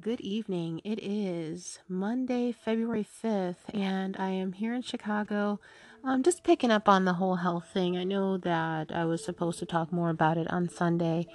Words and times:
Good 0.00 0.20
evening. 0.20 0.80
It 0.84 0.98
is 1.00 1.78
Monday, 1.88 2.50
February 2.50 3.06
5th, 3.24 3.72
and 3.72 4.16
I 4.18 4.30
am 4.30 4.52
here 4.52 4.74
in 4.74 4.82
Chicago. 4.82 5.60
I'm 6.04 6.24
just 6.24 6.42
picking 6.42 6.72
up 6.72 6.88
on 6.88 7.04
the 7.04 7.14
whole 7.14 7.36
health 7.36 7.68
thing. 7.72 7.96
I 7.96 8.02
know 8.02 8.36
that 8.38 8.90
I 8.92 9.04
was 9.04 9.24
supposed 9.24 9.60
to 9.60 9.66
talk 9.66 9.92
more 9.92 10.10
about 10.10 10.38
it 10.38 10.50
on 10.50 10.68
Sunday, 10.68 11.28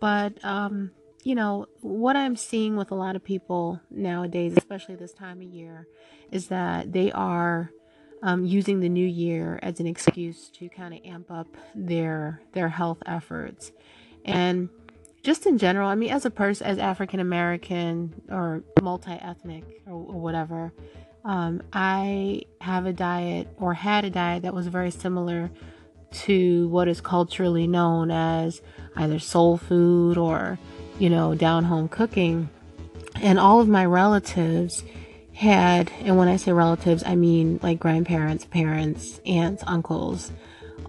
but 0.00 0.44
um, 0.44 0.90
you 1.24 1.34
know, 1.34 1.66
what 1.80 2.14
I'm 2.14 2.36
seeing 2.36 2.76
with 2.76 2.90
a 2.90 2.94
lot 2.94 3.16
of 3.16 3.24
people 3.24 3.80
nowadays, 3.90 4.54
especially 4.56 4.96
this 4.96 5.14
time 5.14 5.38
of 5.38 5.48
year, 5.48 5.88
is 6.30 6.48
that 6.48 6.92
they 6.92 7.10
are 7.10 7.70
um, 8.22 8.44
using 8.44 8.80
the 8.80 8.88
new 8.90 9.06
year 9.06 9.58
as 9.62 9.80
an 9.80 9.86
excuse 9.86 10.50
to 10.50 10.68
kind 10.68 10.92
of 10.92 11.00
amp 11.04 11.30
up 11.30 11.48
their 11.74 12.42
their 12.52 12.68
health 12.68 13.02
efforts. 13.06 13.72
And 14.26 14.68
just 15.24 15.46
in 15.46 15.56
general, 15.56 15.88
I 15.88 15.94
mean, 15.94 16.10
as 16.10 16.26
a 16.26 16.30
person, 16.30 16.66
as 16.66 16.78
African 16.78 17.18
American 17.18 18.12
or 18.28 18.62
multi 18.82 19.10
ethnic 19.10 19.64
or, 19.86 19.94
or, 19.94 20.20
whatever, 20.20 20.72
um, 21.24 21.62
I 21.72 22.42
have 22.60 22.84
a 22.84 22.92
diet 22.92 23.48
or 23.56 23.72
had 23.72 24.04
a 24.04 24.10
diet 24.10 24.42
that 24.42 24.52
was 24.52 24.66
very 24.66 24.90
similar 24.90 25.50
to 26.12 26.68
what 26.68 26.88
is 26.88 27.00
culturally 27.00 27.66
known 27.66 28.10
as 28.10 28.60
either 28.96 29.18
soul 29.18 29.56
food 29.56 30.18
or, 30.18 30.58
you 30.98 31.08
know, 31.08 31.34
down 31.34 31.64
home 31.64 31.88
cooking. 31.88 32.50
And 33.22 33.40
all 33.40 33.62
of 33.62 33.68
my 33.68 33.86
relatives 33.86 34.84
had, 35.32 35.90
and 36.00 36.18
when 36.18 36.28
I 36.28 36.36
say 36.36 36.52
relatives, 36.52 37.02
I 37.04 37.14
mean 37.14 37.58
like 37.62 37.80
grandparents, 37.80 38.44
parents, 38.44 39.20
aunts, 39.24 39.64
uncles, 39.66 40.30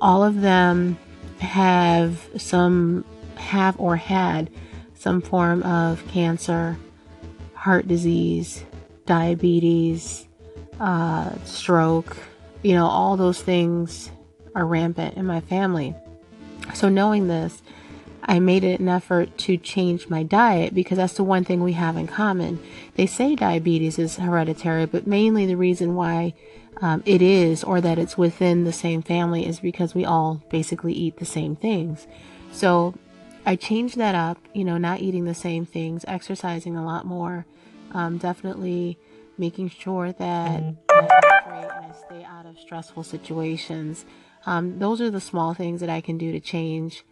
all 0.01 0.25
of 0.25 0.41
them 0.41 0.97
have 1.39 2.27
some 2.35 3.05
have 3.37 3.79
or 3.79 3.95
had 3.95 4.49
some 4.93 5.21
form 5.21 5.63
of 5.63 6.05
cancer, 6.07 6.77
heart 7.53 7.87
disease, 7.87 8.63
diabetes, 9.05 10.27
uh, 10.79 11.31
stroke, 11.45 12.17
you 12.63 12.73
know, 12.73 12.87
all 12.87 13.17
those 13.17 13.41
things 13.41 14.11
are 14.55 14.65
rampant 14.65 15.15
in 15.15 15.25
my 15.25 15.41
family. 15.41 15.93
So, 16.73 16.89
knowing 16.89 17.27
this, 17.27 17.61
I 18.23 18.39
made 18.39 18.63
it 18.63 18.79
an 18.79 18.89
effort 18.89 19.37
to 19.39 19.57
change 19.57 20.09
my 20.09 20.23
diet 20.23 20.73
because 20.73 20.97
that's 20.97 21.13
the 21.13 21.23
one 21.23 21.43
thing 21.43 21.61
we 21.61 21.73
have 21.73 21.95
in 21.95 22.07
common. 22.07 22.59
They 22.95 23.05
say 23.05 23.35
diabetes 23.35 23.99
is 23.99 24.17
hereditary, 24.17 24.87
but 24.87 25.05
mainly 25.05 25.45
the 25.45 25.57
reason 25.57 25.93
why 25.93 26.33
um, 26.81 27.03
it 27.05 27.21
is 27.21 27.63
or 27.63 27.81
that 27.81 27.99
it's 27.99 28.17
within 28.17 28.63
the 28.63 28.73
same 28.73 29.03
family 29.03 29.45
is 29.45 29.59
because 29.59 29.93
we 29.93 30.05
all 30.05 30.41
basically 30.49 30.93
eat 30.93 31.17
the 31.17 31.25
same 31.25 31.55
things. 31.55 32.07
So 32.51 32.95
I 33.45 33.55
changed 33.55 33.97
that 33.97 34.15
up, 34.15 34.37
you 34.53 34.63
know, 34.63 34.77
not 34.77 35.01
eating 35.01 35.25
the 35.25 35.35
same 35.35 35.65
things, 35.65 36.03
exercising 36.07 36.75
a 36.75 36.83
lot 36.83 37.05
more, 37.05 37.45
um, 37.91 38.17
definitely 38.17 38.97
making 39.37 39.69
sure 39.69 40.11
that 40.13 40.63
I 40.63 40.75
hydrate 40.89 41.71
and 41.75 41.85
I 41.85 41.91
stay 42.07 42.23
out 42.23 42.45
of 42.45 42.57
stressful 42.57 43.03
situations. 43.03 44.05
Um, 44.45 44.79
those 44.79 45.01
are 45.01 45.11
the 45.11 45.21
small 45.21 45.53
things 45.53 45.81
that 45.81 45.89
I 45.89 46.01
can 46.01 46.17
do 46.17 46.31
to 46.31 46.39
change 46.39 47.03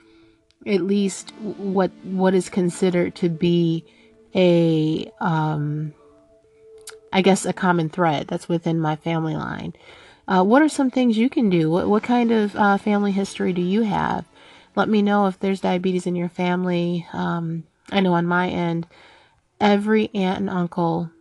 at 0.65 0.81
least 0.81 1.31
what 1.39 1.91
what 2.03 2.33
is 2.33 2.49
considered 2.49 3.15
to 3.15 3.29
be 3.29 3.85
a 4.35 5.11
um, 5.19 5.93
I 7.11 7.21
guess 7.21 7.45
a 7.45 7.53
common 7.53 7.89
thread 7.89 8.27
that's 8.27 8.49
within 8.49 8.79
my 8.79 8.95
family 8.95 9.35
line. 9.35 9.73
Uh, 10.27 10.43
what 10.43 10.61
are 10.61 10.69
some 10.69 10.89
things 10.89 11.17
you 11.17 11.29
can 11.29 11.49
do? 11.49 11.69
What 11.69 11.87
what 11.89 12.03
kind 12.03 12.31
of 12.31 12.55
uh, 12.55 12.77
family 12.77 13.11
history 13.11 13.53
do 13.53 13.61
you 13.61 13.83
have? 13.83 14.25
Let 14.75 14.89
me 14.89 15.01
know 15.01 15.27
if 15.27 15.39
there's 15.39 15.61
diabetes 15.61 16.07
in 16.07 16.15
your 16.15 16.29
family. 16.29 17.05
Um, 17.13 17.63
I 17.91 17.99
know 17.99 18.13
on 18.13 18.25
my 18.25 18.49
end, 18.49 18.87
every 19.59 20.09
aunt 20.13 20.39
and 20.39 20.49
uncle 20.49 21.11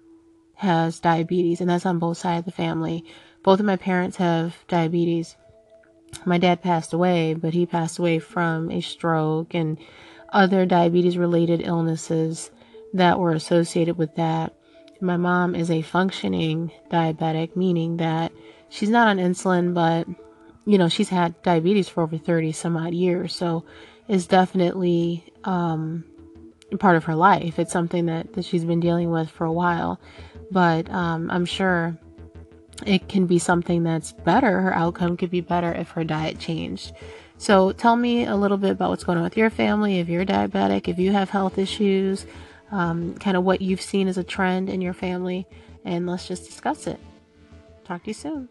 has 0.54 1.00
diabetes, 1.00 1.60
and 1.60 1.68
that's 1.68 1.86
on 1.86 1.98
both 1.98 2.18
sides 2.18 2.40
of 2.40 2.44
the 2.46 2.52
family. 2.52 3.04
Both 3.42 3.60
of 3.60 3.66
my 3.66 3.76
parents 3.76 4.16
have 4.16 4.56
diabetes. 4.68 5.36
My 6.24 6.38
dad 6.38 6.62
passed 6.62 6.92
away, 6.92 7.34
but 7.34 7.52
he 7.52 7.66
passed 7.66 7.98
away 7.98 8.18
from 8.20 8.70
a 8.70 8.80
stroke 8.80 9.54
and 9.54 9.78
other 10.30 10.64
diabetes 10.64 11.18
related 11.18 11.62
illnesses 11.62 12.50
that 12.94 13.18
were 13.18 13.32
associated 13.32 13.98
with 13.98 14.14
that. 14.16 14.54
My 15.00 15.16
mom 15.16 15.54
is 15.54 15.70
a 15.70 15.82
functioning 15.82 16.70
diabetic, 16.90 17.56
meaning 17.56 17.96
that 17.96 18.32
she's 18.68 18.90
not 18.90 19.08
on 19.08 19.18
insulin, 19.18 19.74
but 19.74 20.06
you 20.64 20.78
know, 20.78 20.88
she's 20.88 21.08
had 21.08 21.40
diabetes 21.42 21.88
for 21.88 22.02
over 22.02 22.18
30 22.18 22.52
some 22.52 22.76
odd 22.76 22.94
years. 22.94 23.34
So 23.34 23.64
it's 24.08 24.26
definitely 24.26 25.24
um, 25.44 26.04
part 26.78 26.96
of 26.96 27.04
her 27.04 27.14
life. 27.14 27.58
It's 27.58 27.72
something 27.72 28.06
that, 28.06 28.32
that 28.34 28.44
she's 28.44 28.64
been 28.64 28.80
dealing 28.80 29.10
with 29.10 29.30
for 29.30 29.44
a 29.44 29.52
while. 29.52 30.00
But 30.50 30.90
um, 30.90 31.30
I'm 31.30 31.44
sure 31.44 31.96
it 32.86 33.08
can 33.08 33.26
be 33.26 33.38
something 33.38 33.82
that's 33.82 34.12
better. 34.12 34.60
Her 34.60 34.74
outcome 34.74 35.16
could 35.16 35.30
be 35.30 35.40
better 35.40 35.72
if 35.72 35.90
her 35.90 36.04
diet 36.04 36.38
changed. 36.38 36.92
So 37.38 37.72
tell 37.72 37.96
me 37.96 38.24
a 38.24 38.36
little 38.36 38.56
bit 38.56 38.70
about 38.70 38.90
what's 38.90 39.04
going 39.04 39.18
on 39.18 39.24
with 39.24 39.36
your 39.36 39.50
family, 39.50 39.98
if 39.98 40.08
you're 40.08 40.24
diabetic, 40.24 40.86
if 40.86 40.98
you 40.98 41.10
have 41.10 41.28
health 41.30 41.58
issues, 41.58 42.24
um, 42.70 43.14
kind 43.14 43.36
of 43.36 43.42
what 43.42 43.60
you've 43.60 43.80
seen 43.80 44.06
as 44.06 44.16
a 44.16 44.22
trend 44.22 44.70
in 44.70 44.80
your 44.80 44.94
family, 44.94 45.46
and 45.84 46.06
let's 46.06 46.28
just 46.28 46.46
discuss 46.46 46.86
it. 46.86 47.00
Talk 47.84 48.04
to 48.04 48.10
you 48.10 48.14
soon. 48.14 48.48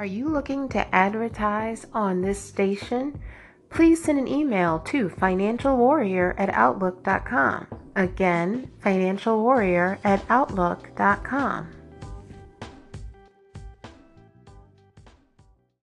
Are 0.00 0.06
you 0.06 0.30
looking 0.30 0.66
to 0.70 0.94
advertise 0.94 1.86
on 1.92 2.22
this 2.22 2.40
station? 2.40 3.20
Please 3.68 4.02
send 4.02 4.18
an 4.18 4.26
email 4.26 4.78
to 4.86 5.10
financialwarrior 5.10 6.34
at 6.38 6.48
outlook.com. 6.48 7.66
Again, 7.94 8.70
financialwarrior 8.82 9.98
at 10.02 10.24
outlook.com. 10.30 11.79